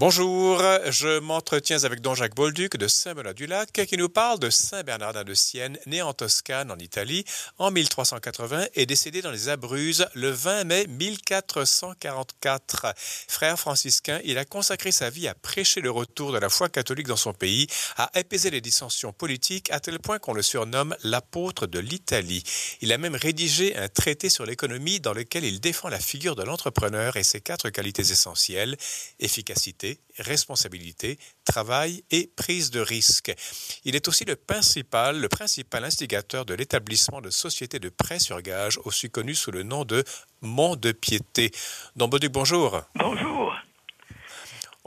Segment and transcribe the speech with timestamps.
[0.00, 5.24] Bonjour, je m'entretiens avec Don Jacques Bolduc de Saint-Benoît-du-Lac qui nous parle de Saint Bernardin
[5.24, 7.24] de Sienne, né en Toscane en Italie
[7.58, 12.94] en 1380 et décédé dans les Abruzes le 20 mai 1444.
[12.96, 17.08] Frère franciscain, il a consacré sa vie à prêcher le retour de la foi catholique
[17.08, 21.66] dans son pays, à apaiser les dissensions politiques à tel point qu'on le surnomme l'apôtre
[21.66, 22.44] de l'Italie.
[22.82, 26.44] Il a même rédigé un traité sur l'économie dans lequel il défend la figure de
[26.44, 28.76] l'entrepreneur et ses quatre qualités essentielles,
[29.18, 29.87] efficacité,
[30.18, 33.32] responsabilité, travail et prise de risque.
[33.84, 38.40] Il est aussi le principal, le principal instigateur de l'établissement de sociétés de prêt sur
[38.42, 40.04] gage, aussi connu sous le nom de
[40.40, 41.50] Mont de Piété.
[41.96, 42.82] Don Bauduc, bonjour.
[42.94, 43.54] Bonjour.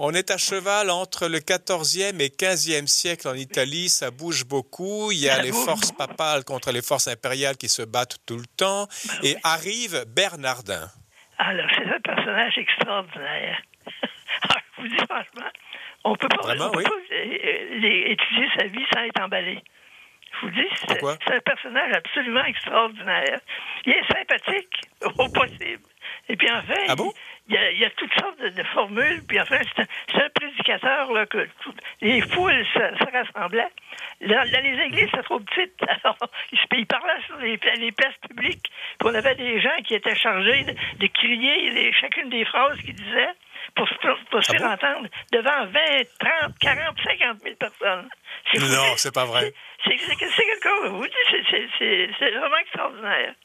[0.04, 5.12] On est à cheval entre le 14e et 15e siècle en Italie, ça bouge beaucoup,
[5.12, 8.48] il y a les forces papales contre les forces impériales qui se battent tout le
[8.58, 10.90] temps, ben et arrive Bernardin.
[11.38, 13.62] Alors, c'est un personnage extraordinaire
[15.12, 15.52] franchement,
[16.04, 19.62] on peut pas, Vraiment, peut pas étudier sa vie sans être emballé.
[20.34, 23.40] Je vous dis, c'est un personnage absolument extraordinaire.
[23.86, 25.84] Il est sympathique au possible.
[26.30, 27.12] Et puis enfin, ah bon?
[27.50, 29.22] il, y a, toutes sortes de, formules.
[29.28, 31.48] Puis enfin, c'est un, prédicateur là, que
[32.02, 33.72] les foules se, rassemblaient.
[34.22, 35.74] Dans, les églises, c'est trop petite.
[36.04, 36.18] Alors,
[36.52, 37.58] il, parlait sur les,
[37.92, 38.72] places publiques.
[39.00, 40.64] Puis on avait des gens qui étaient chargés
[41.00, 43.34] de, crier chacune des phrases qu'il disait
[43.76, 43.88] pour,
[44.32, 45.72] pour, se ah faire entendre devant 20,
[46.20, 48.10] 30, 40, 50 000 personnes.
[48.56, 49.54] Non, c'est pas vrai.
[49.84, 50.26] C'est quelque
[50.64, 53.36] chose, vous dites, c'est vraiment extraordinaire.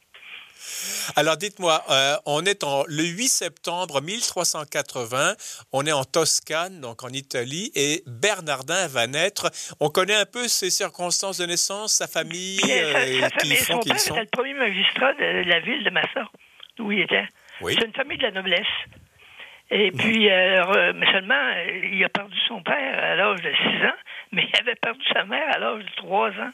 [1.16, 5.34] Alors dites-moi, euh, on est en, le 8 septembre 1380,
[5.72, 9.50] on est en Toscane, donc en Italie, et Bernardin va naître.
[9.80, 14.16] On connaît un peu ses circonstances de naissance, sa famille, euh, qui font qu'ils sont?
[14.16, 16.28] le premier magistrat de la ville de Massa,
[16.78, 17.26] où il était.
[17.60, 18.66] C'est une famille de la noblesse.
[19.70, 21.50] Et puis, euh, seulement,
[21.92, 23.98] il a perdu son père à l'âge de 6 ans,
[24.32, 26.52] mais il avait perdu sa mère à l'âge de 3 ans.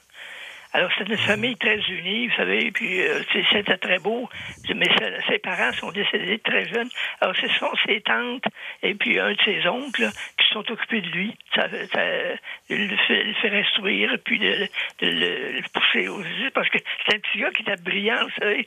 [0.75, 4.31] Alors, c'est une famille très unie, vous savez, puis euh, c'était très beau,
[4.75, 4.89] mais
[5.29, 6.89] ses parents sont décédés très jeunes.
[7.21, 8.45] Alors, ce sont ses tantes
[8.83, 10.09] et puis un de ses oncles
[10.39, 11.37] qui sont occupés de lui.
[11.55, 12.39] Ça le, fait,
[12.71, 14.67] le fait instruire, puis de,
[15.03, 18.67] le pousser aux yeux, parce que c'est un petit gars qui était brillant, vous savez,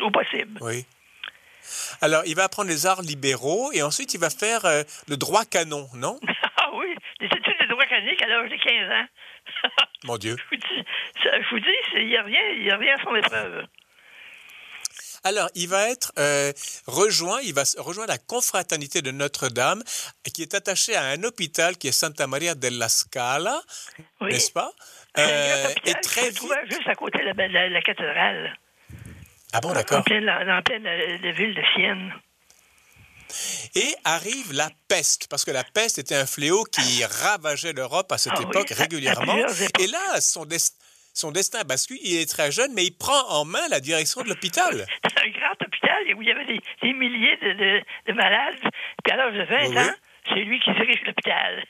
[0.00, 0.58] au possible.
[0.62, 0.86] Oui.
[2.00, 5.44] Alors, il va apprendre les arts libéraux et ensuite il va faire euh, le droit
[5.44, 6.18] canon, non?
[6.56, 9.06] Ah oui, des études de droit canonique à l'âge de 15 ans.
[10.04, 10.36] Mon Dieu.
[10.52, 13.66] Je vous dis, il n'y a rien, a rien sans épreuve.
[15.24, 16.52] Alors, il va être euh,
[16.86, 19.82] rejoint, il va rejoindre la confraternité de Notre-Dame,
[20.34, 23.60] qui est attachée à un hôpital qui est Santa Maria della Scala,
[24.20, 24.72] n'est-ce pas?
[25.18, 26.42] Euh, et très vite...
[26.70, 28.56] juste à côté de la cathédrale.
[29.52, 29.98] Ah bon, d'accord.
[29.98, 32.12] En pleine, en pleine euh, ville de Sienne.
[33.74, 38.18] Et arrive la peste, parce que la peste était un fléau qui ravageait l'Europe à
[38.18, 39.36] cette ah époque régulièrement.
[39.80, 40.46] Et là, son,
[41.14, 41.98] son destin bascule.
[42.02, 44.86] Il est très jeune, mais il prend en main la direction de l'hôpital.
[45.04, 48.60] C'est un grand hôpital où il y avait des, milliers de, de, malades.
[49.04, 49.94] Puis à l'âge de 20 ans,
[50.28, 51.64] c'est lui qui dirige l'hôpital.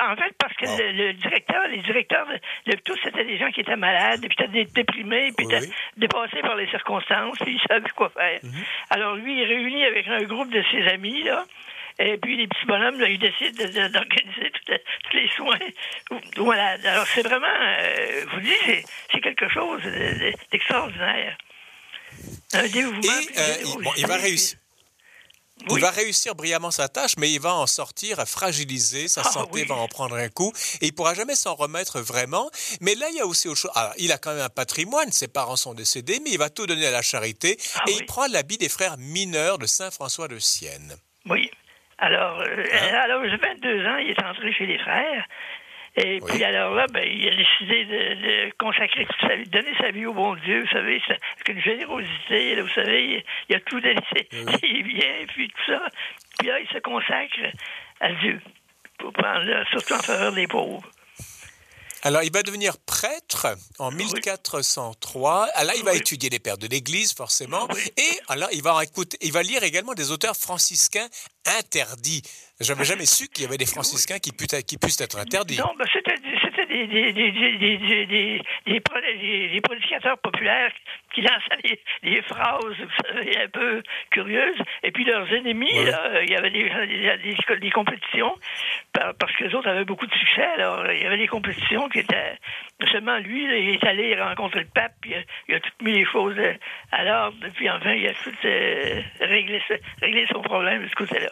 [0.00, 2.26] En fait, parce que le, directeur, les directeurs
[2.66, 6.54] de, tous, c'était des gens qui étaient malades, puis étaient déprimés, puis étaient dépassés par
[6.54, 8.38] les circonstances, puis ils savaient quoi faire.
[8.42, 8.64] Mhm.
[8.90, 11.44] Alors lui, il réunit avec un groupe de ses amis, là,
[11.98, 15.58] et puis les petits bonhommes, là, ils décident d'organiser tous les soins.
[16.36, 16.76] Voilà.
[16.84, 19.82] Alors c'est vraiment, euh, vous dis, c'est quelque chose
[20.52, 21.36] d'extraordinaire.
[22.54, 23.00] Un dévouement.
[23.00, 24.58] Et euh, il va réussir.
[25.70, 29.64] Il va réussir brillamment sa tâche, mais il va en sortir fragilisé, sa ah santé
[29.64, 32.50] va en prendre un coup, et il pourra jamais s'en remettre vraiment.
[32.80, 33.70] Mais là, il y a aussi autre chose.
[33.74, 36.66] Alors, il a quand même un patrimoine, ses parents sont décédés, mais il va tout
[36.66, 40.38] donner à la charité, ah et il prend l'habit des frères mineurs de Saint-François de
[40.38, 40.94] Sienne.
[41.26, 41.50] Oui.
[41.98, 42.94] Alors, euh, hein?
[43.02, 45.24] alors j'ai 22 ans, il est entré chez les frères,
[45.96, 49.74] et puis alors là, ben, il a décidé de, consacrer toute sa vie, de donner
[49.80, 53.80] sa vie au bon Dieu, vous savez, avec une générosité, vous savez, il a tout
[53.80, 55.82] donné ses biens, puis tout ça.
[56.38, 57.40] Puis là, il se consacre
[58.00, 58.40] à Dieu,
[58.98, 60.88] pour prendre, surtout en faveur des pauvres.
[62.02, 63.48] Alors, il va devenir prêtre
[63.78, 65.48] en 1403.
[65.54, 67.68] Ah, là, il va étudier les pères de l'Église, forcément.
[67.96, 71.08] Et alors, il va, écouter, il va lire également des auteurs franciscains
[71.58, 72.22] interdits.
[72.60, 75.58] J'avais jamais su qu'il y avait des franciscains qui, qui puissent être interdits.
[75.58, 76.16] Non, mais c'était
[76.86, 77.32] des, des,
[78.06, 80.72] des, des, prédicateurs populaires
[81.12, 84.62] qui lançaient des, phrases, vous savez, un peu curieuses.
[84.82, 88.34] Et puis leurs ennemis, il y avait des, compétitions,
[88.92, 90.46] parce que les autres avaient beaucoup de succès.
[90.56, 92.38] Alors, il y avait des compétitions qui étaient.
[92.92, 95.14] Seulement lui, il est allé rencontrer le pape, puis
[95.48, 96.36] il a, tout mis les choses
[96.92, 99.60] à l'ordre, puis enfin, il a tout euh, réglé,
[100.00, 101.30] réglé son problème de ce côté-là.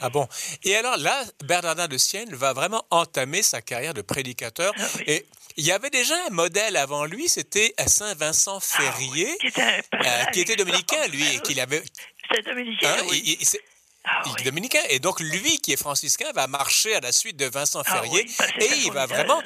[0.00, 0.28] Ah bon?
[0.62, 4.72] Et alors là, Bernardin de Sienne va vraiment entamer sa carrière de prédicateur.
[4.78, 9.36] Ah et il y avait déjà un modèle avant lui, c'était Saint Vincent ah Ferrier,
[10.32, 11.82] qui, était dominicain, lui, et qu'il avait.
[12.30, 12.94] C'était dominicain.
[12.96, 13.38] Hein, oui.
[14.04, 14.80] Ah dominicain.
[14.88, 18.24] Et donc, lui, qui est franciscain, va marcher à la suite de Vincent ah Ferrier
[18.60, 19.42] et il va vraiment.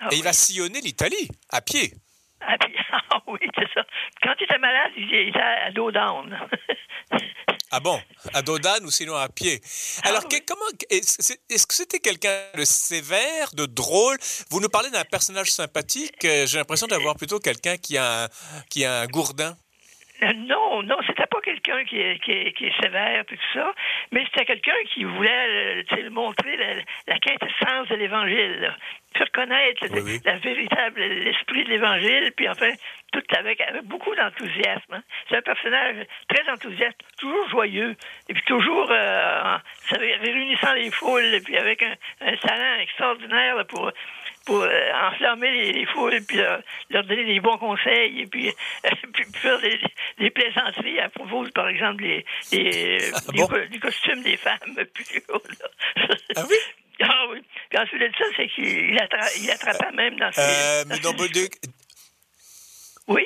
[0.00, 1.92] Ah et il va sillonner l'Italie à pied.
[2.40, 2.74] À pied.
[3.10, 3.82] Ah oui, c'est ça.
[4.22, 6.38] Quand il était malade, il était à dos down.
[7.76, 8.00] Ah bon?
[8.32, 9.60] À Dodane ou sinon à pied?
[10.04, 14.16] Alors, comment est-ce que c'était quelqu'un de sévère, de drôle?
[14.50, 16.24] Vous nous parlez d'un personnage sympathique.
[16.24, 18.28] Euh, j'ai l'impression d'avoir plutôt quelqu'un qui a
[18.70, 19.56] qui a un gourdin.
[20.24, 23.72] Euh, non, non, c'était pas quelqu'un qui est, qui, est, sévère tout ça,
[24.12, 26.74] mais c'était quelqu'un qui voulait euh, montrer la,
[27.06, 28.74] la quintessence de l'Évangile,
[29.16, 29.86] faire connaître
[30.24, 32.70] la véritable l'esprit de l'Évangile, puis enfin
[33.12, 34.94] tout avec, avec beaucoup d'enthousiasme.
[34.94, 35.02] Hein.
[35.28, 37.94] C'est un personnage très enthousiaste, toujours joyeux,
[38.28, 39.58] et puis toujours euh,
[39.90, 43.90] réunissant les foules, et puis avec un, un talent extraordinaire pour
[44.44, 48.52] pour euh, enflammer les, foules, puis leur, donner des bons conseils, et puis,
[49.12, 49.80] puis faire des,
[50.18, 54.58] des, plaisanteries à propos, par exemple, des, des, ah costumes des femmes.
[54.94, 55.22] Puis,
[56.36, 56.56] ah oui?
[57.00, 57.42] Ah oui.
[57.70, 60.40] Puis ensuite de ça, c'est qu'il attra il attrapait même dans ses...
[60.40, 61.12] Euh, mais dans.
[63.08, 63.24] Oui?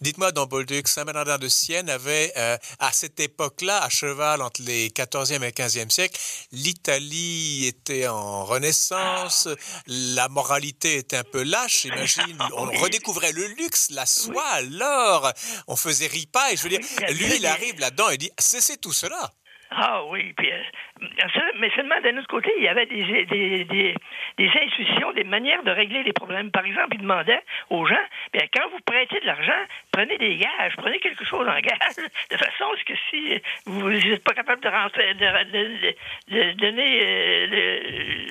[0.00, 4.88] Dites-moi, dans Bolduc, Saint-Bernardin de Sienne avait, euh, à cette époque-là, à cheval entre les
[4.88, 6.18] 14e et 15e siècles,
[6.52, 9.46] l'Italie était en renaissance,
[9.86, 12.38] la moralité était un peu lâche, j'imagine.
[12.56, 15.30] On redécouvrait le luxe, la soie, l'or,
[15.66, 16.56] on faisait ripaille.
[16.56, 16.80] Je veux dire,
[17.10, 19.30] lui, il arrive là-dedans et dit, cessez tout cela.
[19.72, 23.94] Ah oui, puis, euh, mais seulement d'un autre côté, il y avait des, des, des,
[24.36, 26.50] des, institutions, des manières de régler les problèmes.
[26.50, 27.40] Par exemple, il demandait
[27.70, 29.62] aux gens, bien, quand vous prêtez de l'argent,
[29.92, 31.96] prenez des gages, prenez quelque chose en gage,
[32.30, 35.94] de façon à ce que si vous n'êtes pas capable de, rentrer, de,
[36.34, 37.46] de, donner, euh,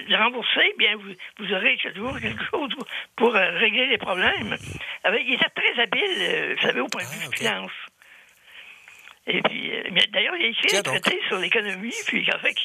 [0.10, 2.76] de, rembourser, bien, vous, vous aurez toujours quelque chose
[3.16, 4.58] pour, euh, régler les problèmes.
[5.06, 7.89] il était très habile, vous savez, au point de vue ah, finance.
[9.30, 12.56] Et puis, euh, d'ailleurs, il a écrit un traité sur l'économie, puis en fait,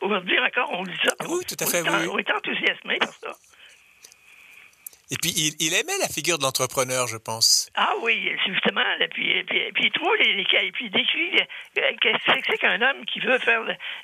[0.00, 1.14] aujourd'hui encore, on lit ça.
[1.28, 2.08] Oui, tout à fait, oui.
[2.10, 3.32] On est enthousiasmé par ça.
[5.14, 5.30] Et puis,
[5.60, 7.70] il, aimait la figure de l'entrepreneur, je pense.
[7.76, 8.82] Ah oui, justement.
[8.98, 12.40] Et puis, puis, puis il trouve les, les et puis il décrit euh, qu'est-ce que
[12.50, 13.62] c'est qu'un homme qui veut faire,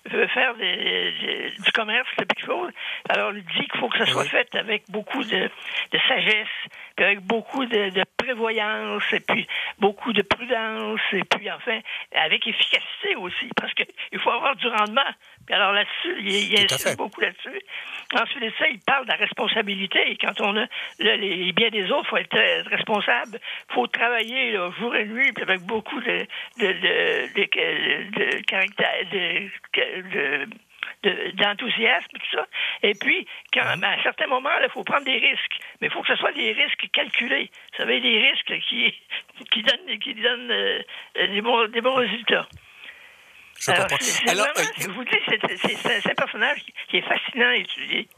[0.09, 2.71] veut faire du commerce, quelque chose.
[3.09, 5.51] Alors, il dit qu'il faut que ça soit fait avec beaucoup de,
[5.91, 6.47] de sagesse,
[6.97, 9.49] avec beaucoup de, de, prévoyance, et puis
[9.81, 11.81] beaucoup de prudence, et puis enfin,
[12.15, 15.11] avec efficacité aussi, parce qu'il faut avoir du rendement.
[15.50, 17.61] Alors là-dessus, il, il insiste beaucoup là-dessus.
[18.14, 20.11] Ensuite de ça, il parle de la responsabilité.
[20.11, 20.67] Et quand on a
[20.99, 23.38] les biens des autres, il faut être responsable.
[23.70, 26.26] Il faut travailler jour et nuit, puis avec beaucoup de,
[26.58, 30.47] de, de, de caractère, de,
[31.35, 32.47] d'enthousiasme, tout ça.
[32.82, 35.58] Et puis, quand, à un certain moment, il faut prendre des risques.
[35.81, 37.50] Mais il faut que ce soit des risques calculés.
[37.73, 38.94] Vous savez, des risques qui,
[39.50, 40.82] qui donnent, qui donnent euh,
[41.17, 42.47] des, bons, des bons résultats.
[43.61, 43.87] Je Alors,
[44.27, 48.09] Alors euh, je vous dis, c'est un personnage qui est fascinant à étudier.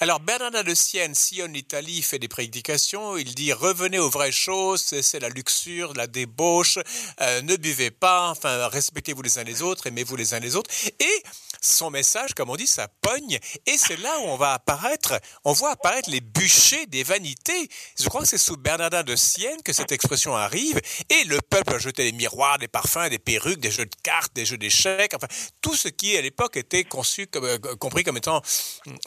[0.00, 4.82] Alors Bernardin de Sienne sillonne l'Italie, fait des prédications, il dit revenez aux vraies choses,
[4.82, 6.78] c'est la luxure, la débauche,
[7.20, 10.70] euh, ne buvez pas, enfin respectez-vous les uns les autres, aimez-vous les uns les autres.
[11.00, 11.22] Et
[11.60, 13.38] son message, comme on dit, ça pogne.
[13.66, 17.68] Et c'est là où on va apparaître, on voit apparaître les bûchers des vanités.
[17.98, 20.80] Je crois que c'est sous Bernardin de Sienne que cette expression arrive.
[21.10, 24.34] Et le peuple a jeté des miroirs, des parfums, des perruques, des jeux de cartes,
[24.34, 25.28] des jeux d'échecs, enfin
[25.60, 28.42] tout ce qui à l'époque était conçu comme, euh, compris comme étant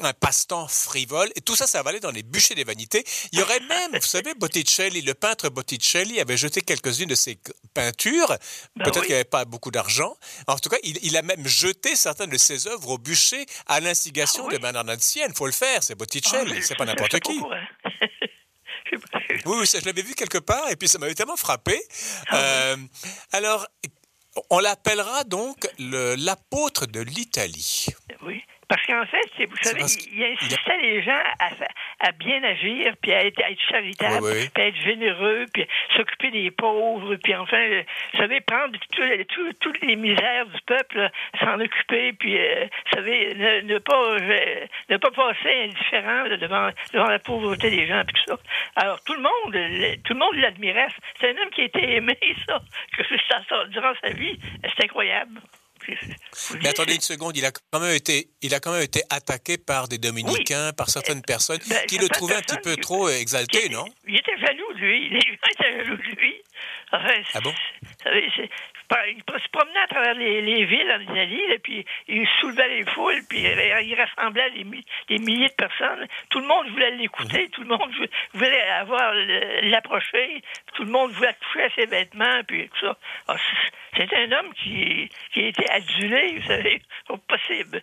[0.01, 1.31] un passe-temps frivole.
[1.35, 3.03] Et tout ça, ça va aller dans les bûchers des vanités.
[3.31, 7.39] Il y aurait même, vous savez, Botticelli, le peintre Botticelli avait jeté quelques-unes de ses
[7.73, 8.35] peintures.
[8.75, 10.15] Ben Peut-être qu'il n'y avait pas beaucoup d'argent.
[10.47, 14.47] En tout cas, il, a même jeté certaines de ses œuvres au bûcher à l'instigation
[14.47, 15.33] ah de Bernardin de Sienne.
[15.33, 17.39] faut le faire, c'est Botticelli, ah, c'est pas n'importe qui.
[19.45, 21.79] oui, je l'avais vu quelque part et puis ça m'avait tellement frappé.
[22.29, 22.77] Ah euh,
[23.31, 23.67] alors,
[24.49, 27.87] on l'appellera donc l'apôtre de l'Italie.
[28.21, 28.38] Oui.
[28.69, 29.81] Parce qu'en fait, vous savez,
[30.13, 34.81] il, insistait les gens à, à, bien agir, puis à être, charitable, puis à être
[34.81, 35.65] généreux, puis
[35.97, 37.67] s'occuper des pauvres, puis enfin,
[38.13, 38.77] vous savez, prendre
[39.59, 41.09] toutes les misères du peuple,
[41.39, 43.33] s'en occuper, puis, euh, vous savez,
[43.63, 44.19] ne, pas,
[44.89, 48.39] ne pas passer indifférent devant, devant la pauvreté des gens, puis tout ça.
[48.75, 50.89] Alors, tout le monde, tout le monde l'admirait.
[51.19, 52.61] C'est un homme qui a été aimé, ça,
[52.95, 54.39] que ça, durant sa vie.
[54.61, 55.41] C'est incroyable.
[56.61, 59.57] Mais attendez une seconde, il a quand même été, il a quand même été attaqué
[59.57, 63.69] par des dominicains, par certaines personnes ben, qui le trouvaient un petit peu trop exalté,
[63.69, 63.85] non?
[64.07, 65.07] Il était jaloux de lui.
[65.11, 66.41] Il était jaloux de lui.
[66.91, 67.53] ah bon?
[69.07, 73.21] Il se promenait à travers les, villes en Italie, et puis il soulevait les foules,
[73.29, 74.63] puis il rassemblait des,
[75.19, 76.07] milliers de personnes.
[76.29, 77.49] Tout le monde voulait l'écouter, mhm.
[77.49, 77.91] tout le monde
[78.33, 79.13] voulait avoir
[79.63, 80.41] l'approcher,
[80.73, 82.97] tout le monde voulait toucher à ses vêtements, puis tout ça.
[83.27, 83.35] Ah,
[83.95, 87.81] c'est un homme qui, qui a été adulé, vous savez, au possible.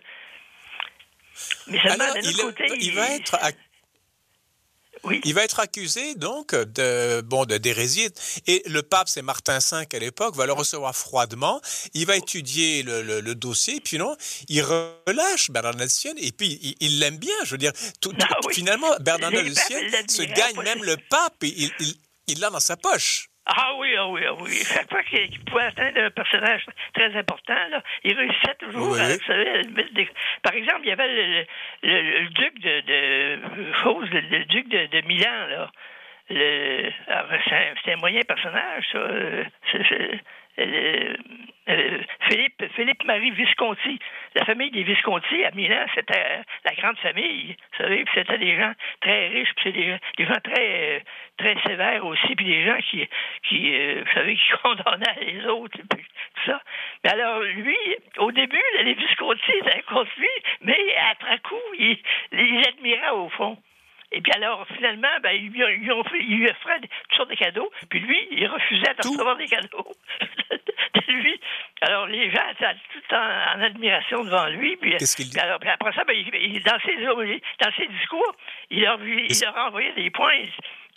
[1.67, 3.35] Mais seulement d'un côté, il, va être
[5.23, 8.09] il va être accusé donc de bon de d'hérésie
[8.45, 11.61] et le pape c'est Martin V à l'époque va le recevoir froidement.
[11.93, 14.15] Il va étudier le, dossier puis non,
[14.47, 17.33] il relâche Bernardin Sienne et puis il l'aime bien.
[17.43, 21.69] Je veux dire, tout, ah finalement Bernardin de Sienne se gagne même le pape et
[22.27, 23.26] il l'a dans sa poche.
[23.49, 24.51] Ah oui, ah oui, ah oui.
[24.51, 29.23] Chaque fois qu'il pouvait atteindre un personnage très important, là, il réussissait toujours à, vous
[29.25, 29.61] savez,
[30.43, 31.45] Par exemple, il y avait le,
[31.83, 33.39] le, duc de, de
[34.31, 35.71] le, duc de, de Milan, là.
[36.29, 36.91] Le,
[37.47, 38.97] c'est un, un, moyen personnage, ça.
[40.59, 41.13] Euh,
[41.69, 43.99] euh, Philippe, Philippe Marie Visconti.
[44.35, 47.55] La famille des Visconti à Milan, c'était la grande famille.
[47.71, 51.03] Vous savez, c'était des gens très riches, puis des, des gens très
[51.37, 53.07] très sévères aussi, puis des gens qui,
[53.47, 56.05] qui euh, vous savez, qui condamnaient les autres, puis
[56.35, 56.61] tout ça.
[57.03, 57.77] Mais alors, lui,
[58.17, 60.27] au début, les Visconti étaient contre lui,
[60.61, 61.97] mais après coup, il,
[62.31, 63.57] il admirait au fond.
[64.11, 67.69] Et puis alors, finalement, ben, ils, lui, ont, ils lui offraient toutes sortes de cadeaux,
[67.89, 69.91] puis lui, il refusait de recevoir des cadeaux.
[71.17, 71.39] lui,
[71.81, 74.77] alors les gens étaient tout en, en admiration devant lui.
[74.77, 74.95] Puis,
[75.39, 78.35] alors, puis après ça, ben, il, dans, ses, dans ses discours,
[78.69, 80.43] il leur, il leur envoyé des points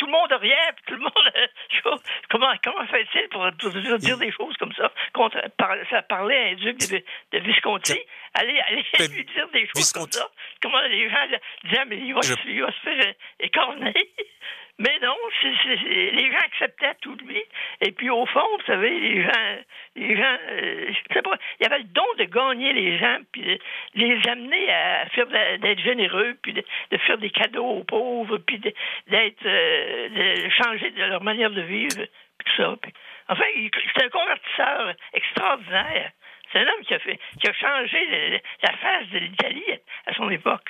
[0.01, 2.01] tout le monde riait, tout le monde.
[2.31, 3.51] comment comment fait-il pour,
[3.99, 4.91] dire des choses comme ça?
[5.13, 5.39] Contre,
[5.91, 8.01] Ça parlait à un duc de, Visconti.
[8.33, 10.27] Allez, allez lui dire des choses comme ça.
[10.63, 11.27] Comment les gens
[11.65, 13.95] disaient, mais il va, se faire écorner.
[14.79, 17.43] Mais non, les gens acceptaient tout de lui.
[17.83, 19.59] Et puis au fond, vous savez, les gens,
[20.01, 23.59] les gens, euh, sais pas, il avait le don de gagner les gens, puis de
[23.95, 26.65] les amener à faire d'être généreux, puis de,
[27.07, 32.07] faire des cadeaux aux pauvres, puis d'être, euh, de changer de leur manière de vivre,
[32.39, 32.77] puis tout ça.
[33.29, 33.45] enfin,
[33.95, 36.13] c'est un convertisseur extraordinaire.
[36.51, 40.29] C'est un homme qui a fait, qui a changé la face de l'Italie à son
[40.31, 40.69] époque.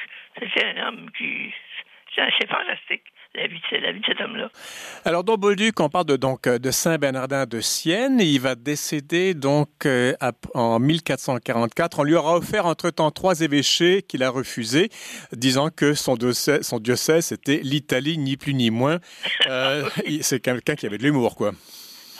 [0.55, 1.55] C'est un homme qui,
[2.14, 3.02] c'est fantastique
[3.35, 4.50] la vie, de cet homme-là.
[5.05, 8.21] Alors, dans Bolduc, on parle de, donc, de Saint Bernardin de Sienne.
[8.21, 10.14] Il va décéder donc euh,
[10.55, 12.00] en 1444.
[12.00, 14.88] On lui aura offert entre-temps trois évêchés qu'il a refusés,
[15.33, 18.99] disant que son diocèse, son diocèse c'était l'Italie, ni plus ni moins.
[19.47, 19.88] Euh,
[20.23, 21.52] c'est quelqu'un qui avait de l'humour, quoi.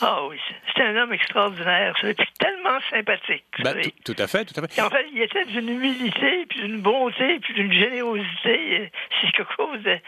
[0.03, 0.37] Ah oui,
[0.75, 1.95] c'est un homme extraordinaire.
[2.01, 3.45] C'est tellement sympathique.
[3.63, 4.81] Ben, tout, à fait, tout à fait.
[4.81, 8.91] en fait, il était d'une humilité, puis d'une bonté, puis d'une générosité.
[9.21, 9.99] C'est quelque chose de.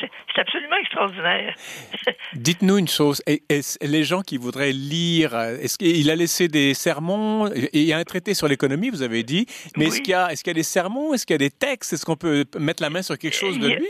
[0.00, 1.54] c'est absolument extraordinaire.
[2.34, 3.22] Dites-nous une chose.
[3.26, 8.04] les gens qui voudraient lire, est-ce qu'il a laissé des sermons Il y a un
[8.04, 9.46] traité sur l'économie, vous avez dit.
[9.76, 11.92] Mais est-ce qu'il y, est y, a des sermons Est-ce qu'il y a des textes
[11.92, 13.86] Est-ce qu'on peut mettre la main sur quelque chose de lui?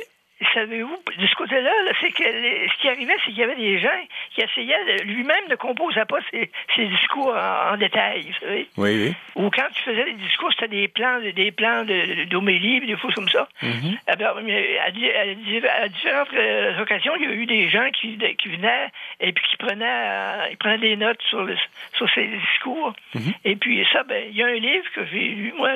[0.52, 3.88] Savez-vous, de ce côté-là, c'est que ce qui arrivait, c'est qu'il y avait des gens
[4.34, 8.68] qui essayaient lui-même ne composer pas ses, discours en, détail, vous savez.
[8.76, 9.14] Oui, oui.
[9.34, 11.84] Ou quand tu faisais des discours, c'était des plans, des plans
[12.28, 13.48] d'homélie, de, des choses comme ça.
[13.62, 13.96] Mm-hmm.
[14.08, 18.90] à, différentes euh, occasions, il y a eu des gens qui, qui venaient
[19.20, 21.48] et puis qui prenaient, euh, ils prenaient des notes sur,
[21.94, 22.92] sur ces discours.
[23.14, 23.34] Mm-hmm.
[23.44, 25.70] Et puis ça, ben, il y a un livre que j'ai lu, moi,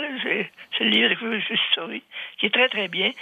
[0.77, 2.03] c'est le livre de Story,
[2.39, 3.13] qui est très, très bien.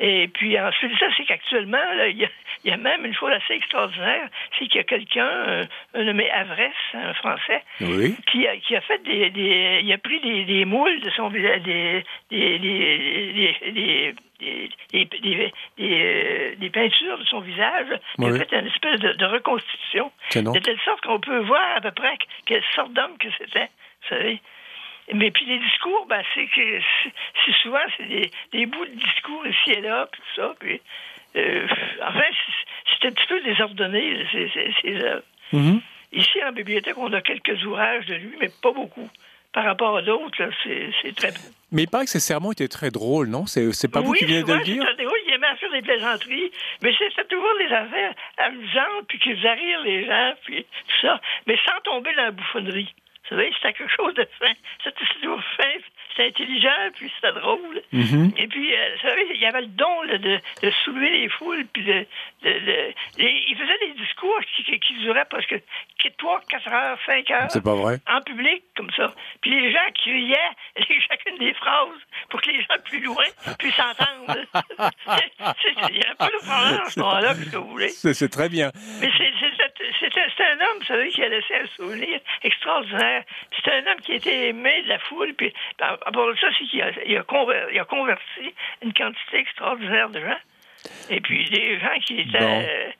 [0.00, 2.28] Et puis ensuite, ça, c'est qu'actuellement, il
[2.64, 6.28] y, a même une chose assez extraordinaire, c'est qu'il y a quelqu'un, euh, un nommé
[6.30, 10.64] Avrès, un Français, qui, a, qui a fait des, des, il a pris des, des
[10.64, 17.86] moules de son visage, des, des, des, des, des, des, peintures de son visage.
[18.18, 20.10] Il a fait une espèce de, de reconstitution.
[20.34, 23.68] De telle sorte qu'on peut voir à peu près quelle sorte d'homme que c'était.
[24.02, 24.40] Vous savez?
[25.14, 26.80] Mais puis les discours, ben, c'est que
[27.44, 30.54] c'est souvent c'est des, des, bouts de discours ici et là, puis tout ça.
[30.58, 30.80] Puis,
[31.36, 31.66] euh,
[32.02, 32.24] enfin,
[33.00, 34.50] c'est un petit peu désordonné, ces,
[34.82, 35.22] ces, œuvres.
[35.52, 35.80] Mm-hmm.
[36.12, 39.08] Ici, en bibliothèque, on a quelques ouvrages de lui, mais pas beaucoup.
[39.52, 41.32] Par rapport à d'autres, c'est très
[41.70, 43.46] Mais il paraît que ses sermons étaient très drôles, non?
[43.46, 44.82] C'est pas vous qui venez de le dire?
[44.98, 46.50] Oui, il aimait faire des plaisanteries,
[46.82, 51.20] mais c'est toujours des affaires amusantes, puis qui faisaient rire les gens, puis tout ça,
[51.46, 52.92] mais sans tomber dans la bouffonnerie.
[53.24, 54.52] Vous savez, c'était quelque chose de fin.
[54.82, 55.72] C'était toujours fin,
[56.10, 57.82] c'était intelligent, puis c'était drôle.
[57.92, 58.32] Mm-hmm.
[58.36, 61.64] Et puis, euh, vous savez, il y avait le don de, de, soulever les foules,
[61.72, 62.06] puis de,
[62.42, 65.54] de, il faisait des discours qui, qui, duraient presque
[66.18, 67.50] 3, 4 heures, 5 heures.
[67.50, 67.98] C'est pas vrai.
[68.08, 69.12] En public, comme ça.
[69.40, 70.38] Puis les gens criaient
[71.08, 71.88] chacune des phrases
[72.28, 73.24] pour que les gens plus loin
[73.58, 74.40] puissent entendre.
[75.90, 77.88] il y a un peu de ce moment-là, si vous voulez.
[77.88, 78.70] C'est très bien.
[79.00, 79.33] Mais un
[80.74, 83.24] homme, vous savez, qui a laissé un souvenir extraordinaire.
[83.56, 86.48] C'est un homme qui a été aimé de la foule, puis à part de ça,
[86.58, 90.38] c'est qu'il a, il a converti une quantité extraordinaire de gens.
[91.10, 92.94] Et puis des gens qui étaient,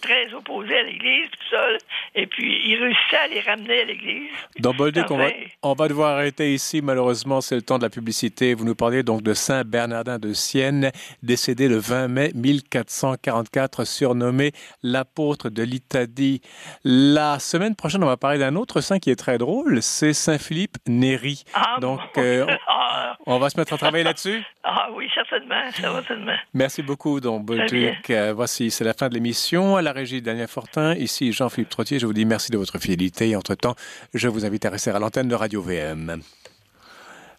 [0.00, 1.66] très opposés à l'Église, tout ça.
[2.14, 4.30] Et puis il réussissaient à les ramener à l'Église.
[4.58, 5.28] Dans Bolduc, on, va,
[5.62, 6.80] on va devoir arrêter ici.
[6.82, 8.54] Malheureusement, c'est le temps de la publicité.
[8.54, 10.90] Vous nous parlez donc de Saint Bernardin de Sienne,
[11.22, 16.40] décédé le 20 mai 1444, surnommé l'apôtre de l'Italie.
[16.84, 20.38] La semaine prochaine, on va parler d'un autre saint qui est très drôle, c'est Saint
[20.38, 21.44] Philippe Néri.
[21.54, 23.16] Ah, donc, euh, ah.
[23.26, 24.42] on va se mettre à travailler là-dessus?
[24.62, 26.36] Ah oui, certainement, certainement.
[26.54, 28.10] Merci beaucoup, donc Bolduc.
[28.10, 29.47] Euh, voici, c'est la fin de l'émission.
[29.56, 30.94] À la régie, Daniel Fortin.
[30.94, 31.98] Ici, Jean-Philippe Trottier.
[31.98, 33.30] Je vous dis merci de votre fidélité.
[33.30, 33.76] Et entre-temps,
[34.12, 36.20] je vous invite à rester à l'antenne de Radio VM.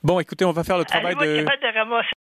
[0.04, 1.46] Bon, écoutez, on va faire le travail de...